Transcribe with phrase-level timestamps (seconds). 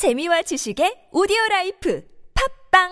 [0.00, 2.02] 재미와 지식의 오디오 life
[2.72, 2.88] 팟빵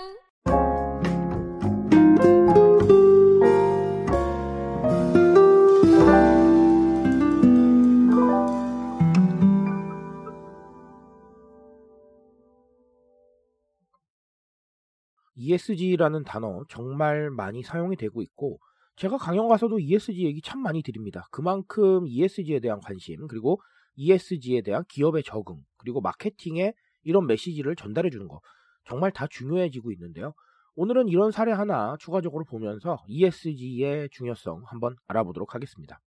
[15.35, 18.61] ESG라는 단어 정말 많이 사용이 되고 있고
[18.97, 21.27] 제가 강연 가서도 ESG 얘기 참 많이 드립니다.
[21.31, 23.63] 그만큼 ESG에 대한 관심 그리고
[23.97, 28.41] ESG에 대한 기업의 적응 그리고 마케팅에 이런 메시지를 전달해 주는 거
[28.85, 30.35] 정말 다 중요해지고 있는데요.
[30.75, 36.01] 오늘은 이런 사례 하나 추가적으로 보면서 ESG의 중요성 한번 알아보도록 하겠습니다.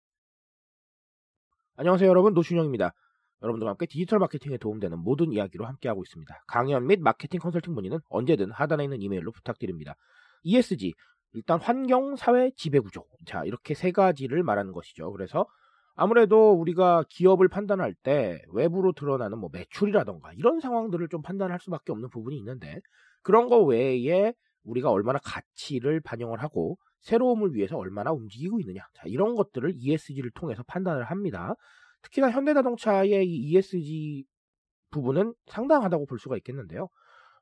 [1.75, 2.93] 안녕하세요 여러분 노준영입니다.
[3.41, 6.43] 여러분들과 함께 디지털 마케팅에 도움되는 모든 이야기로 함께하고 있습니다.
[6.47, 9.95] 강연 및 마케팅 컨설팅 문의는 언제든 하단에 있는 이메일로 부탁드립니다.
[10.43, 10.93] ESG
[11.33, 15.11] 일단 환경, 사회, 지배구조 자 이렇게 세 가지를 말하는 것이죠.
[15.11, 15.45] 그래서
[16.01, 22.09] 아무래도 우리가 기업을 판단할 때 외부로 드러나는 뭐 매출이라던가 이런 상황들을 좀 판단할 수밖에 없는
[22.09, 22.79] 부분이 있는데
[23.21, 29.35] 그런 거 외에 우리가 얼마나 가치를 반영을 하고 새로움을 위해서 얼마나 움직이고 있느냐 자 이런
[29.35, 31.55] 것들을 ESG를 통해서 판단을 합니다.
[32.03, 34.23] 특히나 현대자동차의 이 ESG
[34.91, 36.87] 부분은 상당하다고 볼 수가 있겠는데요.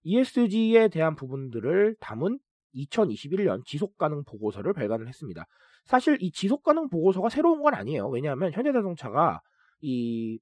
[0.01, 2.39] ESG에 대한 부분들을 담은
[2.73, 5.45] 2021년 지속가능 보고서를 발간을 했습니다.
[5.87, 8.07] 사실 이 지속 가능 보고서가 새로운 건 아니에요.
[8.09, 9.41] 왜냐하면 현대 자동차가
[9.81, 10.39] 이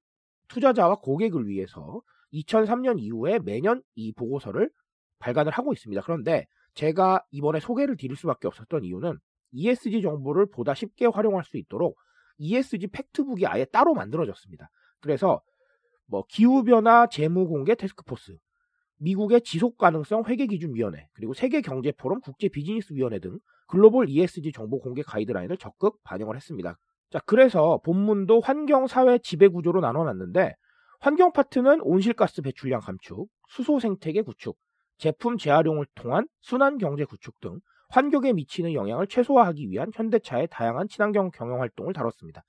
[0.48, 2.02] 투자자와 고객을 위해서
[2.32, 4.70] 2003년 이후에 매년 이 보고서를
[5.18, 6.02] 발간을 하고 있습니다.
[6.02, 9.18] 그런데 제가 이번에 소개를 드릴 수밖에 없었던 이유는
[9.52, 11.96] ESG 정보를 보다 쉽게 활용할 수 있도록
[12.38, 14.68] ESG 팩트북이 아예 따로 만들어졌습니다.
[15.00, 15.40] 그래서
[16.06, 18.36] 뭐 기후변화 재무공개 테스크포스,
[18.98, 26.78] 미국의 지속가능성 회계기준위원회, 그리고 세계경제포럼 국제비즈니스위원회 등 글로벌 ESG 정보 공개 가이드라인을 적극 반영을 했습니다.
[27.10, 30.54] 자, 그래서 본문도 환경, 사회, 지배 구조로 나눠놨는데
[31.00, 34.56] 환경 파트는 온실가스 배출량 감축, 수소 생태계 구축,
[34.98, 41.30] 제품 재활용을 통한 순환 경제 구축 등 환경에 미치는 영향을 최소화하기 위한 현대차의 다양한 친환경
[41.30, 42.42] 경영 활동을 다뤘습니다.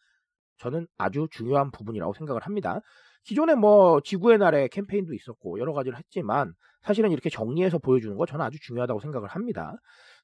[0.60, 2.80] 저는 아주 중요한 부분이라고 생각을 합니다.
[3.24, 8.46] 기존에 뭐 지구의 날에 캠페인도 있었고 여러 가지를 했지만 사실은 이렇게 정리해서 보여주는 거 저는
[8.46, 9.76] 아주 중요하다고 생각을 합니다.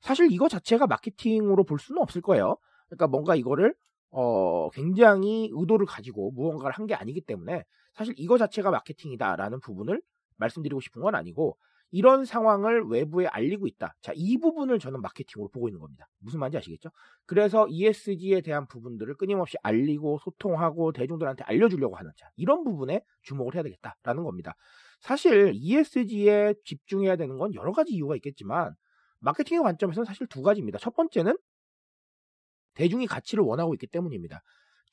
[0.01, 2.55] 사실 이거 자체가 마케팅으로 볼 수는 없을 거예요.
[2.87, 3.73] 그러니까 뭔가 이거를
[4.11, 10.01] 어 굉장히 의도를 가지고 무언가를 한 게 아니기 때문에 사실 이거 자체가 마케팅이다라는 부분을
[10.37, 11.57] 말씀드리고 싶은 건 아니고
[11.93, 13.95] 이런 상황을 외부에 알리고 있다.
[14.01, 16.09] 자, 이 부분을 저는 마케팅으로 보고 있는 겁니다.
[16.17, 16.89] 무슨 말인지 아시겠죠?
[17.27, 23.61] 그래서 ESG에 대한 부분들을 끊임없이 알리고 소통하고 대중들한테 알려주려고 하는 자, 이런 부분에 주목을 해야
[23.61, 24.55] 되겠다라는 겁니다.
[25.01, 28.73] 사실 ESG에 집중해야 되는 건 여러 가지 이유가 있겠지만
[29.19, 30.79] 마케팅의 관점에서는 사실 두 가지입니다.
[30.79, 31.37] 첫 번째는
[32.73, 34.41] 대중이 가치를 원하고 있기 때문입니다.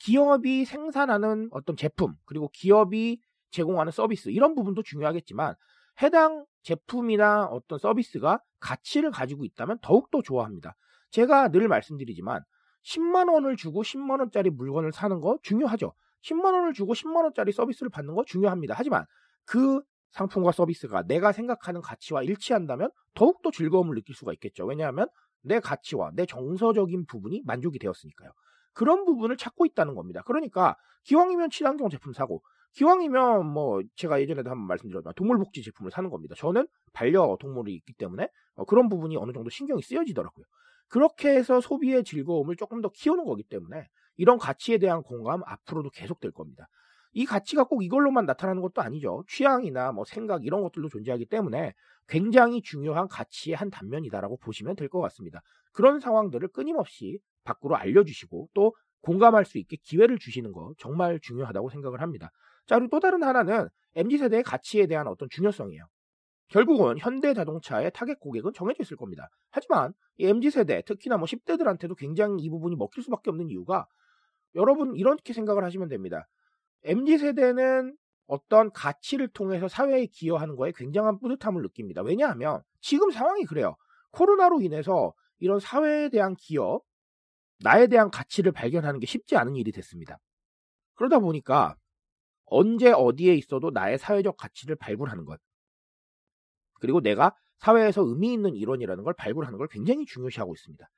[0.01, 3.23] 기업이 생산하는 어떤 제품, 그리고 기업이
[3.53, 5.55] 제공하는 서비스, 이런 부분도 중요하겠지만
[6.03, 10.75] 해당 제품이나 어떤 서비스가 가치를 가지고 있다면 더욱더 좋아합니다.
[11.11, 12.43] 제가 늘 말씀드리지만
[12.85, 15.93] 10만 원을 주고 10만 원짜리 물건을 사는 거 중요하죠.
[16.23, 18.75] 10만 원을 주고 10만 원짜리 서비스를 받는 거 중요합니다.
[18.77, 19.05] 하지만
[19.45, 19.81] 그
[20.13, 24.67] 상품과 서비스가 내가 생각하는 가치와 일치한다면 더욱더 즐거움을 느낄 수가 있겠죠.
[24.67, 25.09] 왜냐하면
[25.43, 28.31] 내 가치와 내 정서적인 부분이 만족이 되었으니까요.
[28.73, 30.23] 그런 부분을 찾고 있다는 겁니다.
[30.27, 32.43] 그러니까 기왕이면 친환경 제품 사고
[32.75, 36.35] 기왕이면 뭐 제가 예전에도 한번 말씀드렸지만 동물복지 제품을 사는 겁니다.
[36.39, 40.45] 저는 반려 동물이 있기 때문에 어, 그런 부분이 어느 정도 신경이 쓰여지더라고요.
[40.89, 43.87] 그렇게 해서 소비의 즐거움을 조금 더 키우는 거기 때문에
[44.17, 46.67] 이런 가치에 대한 공감 앞으로도 계속될 겁니다.
[47.13, 49.25] 이 가치가 꼭 이걸로만 나타나는 것도 아니죠.
[49.29, 51.75] 취향이나 뭐 생각 이런 것들도 존재하기 때문에
[52.09, 55.41] 굉장히 중요한 가치의 한 단면이다라고 보시면 될 것 같습니다.
[55.73, 62.01] 그런 상황들을 끊임없이 밖으로 알려주시고 또 공감할 수 있게 기회를 주시는 거 정말 중요하다고 생각을
[62.01, 62.31] 합니다.
[62.67, 65.85] 자, 그리고 또 다른 하나는 MZ세대의 가치에 대한 어떤 중요성이에요.
[66.49, 69.29] 결국은 현대 자동차의 타겟 고객은 정해져 있을 겁니다.
[69.51, 73.87] 하지만 이 MZ세대, 특히나 뭐 10대들한테도 굉장히 이 부분이 먹힐 수밖에 없는 이유가
[74.55, 76.27] 여러분 이렇게 생각을 하시면 됩니다.
[76.85, 82.03] MZ세대는 어떤 가치를 통해서 사회에 기여하는 거에 굉장한 뿌듯함을 느낍니다.
[82.03, 83.77] 왜냐하면 지금 상황이 그래요.
[84.13, 86.81] 코로나로 인해서 이런 사회에 대한 기여,
[87.61, 90.19] 나에 대한 가치를 발견하는 게 쉽지 않은 일이 됐습니다.
[90.95, 91.77] 그러다 보니까
[92.51, 95.41] 언제 어디에 있어도 나의 사회적 가치를 발굴하는 것.
[96.81, 100.89] 그리고 내가 사회에서 의미 있는 일원이라는 걸 발굴하는 걸 굉장히 중요시하고 있습니다.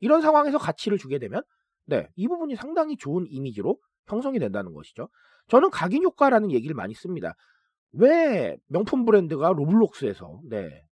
[0.00, 1.42] 이런 상황에서 가치를 주게 되면
[1.84, 5.08] 네, 이 부분이 상당히 좋은 이미지로 형성이 된다는 것이죠.
[5.48, 7.34] 저는 각인 효과라는 얘기를 많이 씁니다.
[7.92, 10.84] 왜 명품 브랜드가 로블록스에서 네,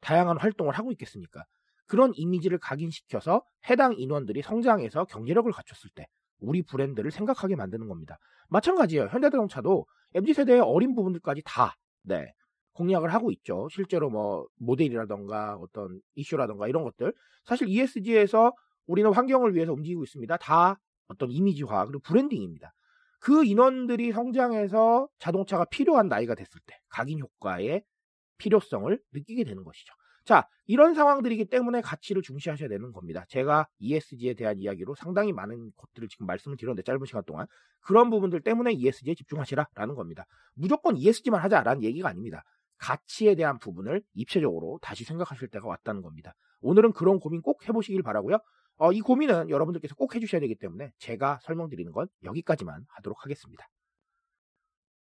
[0.00, 1.44] 다양한 활동을 하고 있겠습니까?
[1.86, 6.06] 그런 이미지를 각인시켜서 해당 인원들이 성장해서 경제력을 갖췄을 때
[6.40, 8.18] 우리 브랜드를 생각하게 만드는 겁니다.
[8.48, 9.08] 마찬가지예요.
[9.10, 12.32] 현대자동차도 MZ세대의 어린 부분들까지 다 네.
[12.74, 13.68] 공략을 하고 있죠.
[13.70, 17.12] 실제로 뭐 모델이라던가 어떤 이슈라던가 이런 것들
[17.44, 18.52] 사실 ESG에서
[18.86, 20.36] 우리는 환경을 위해서 움직이고 있습니다.
[20.38, 20.78] 다
[21.08, 22.72] 어떤 이미지화 그리고 브랜딩입니다.
[23.20, 27.82] 그 인원들이 성장해서 자동차가 필요한 나이가 됐을 때 각인 효과의
[28.38, 29.94] 필요성을 느끼게 되는 것이죠.
[30.24, 33.24] 자, 이런 상황들이기 때문에 가치를 중시하셔야 되는 겁니다.
[33.28, 37.46] 제가 ESG에 대한 이야기로 상당히 많은 것들을 지금 말씀을 드렸는데 짧은 시간 동안
[37.80, 40.24] 그런 부분들 때문에 ESG에 집중하시라라는 겁니다.
[40.54, 42.42] 무조건 ESG만 하자라는 얘기가 아닙니다.
[42.78, 46.34] 가치에 대한 부분을 입체적으로 다시 생각하실 때가 왔다는 겁니다.
[46.60, 48.38] 오늘은 그런 고민 꼭 해보시길 바라고요.
[48.76, 53.68] 어, 이 고민은 여러분들께서 꼭 해주셔야 되기 때문에 제가 설명드리는 건 여기까지만 하도록 하겠습니다.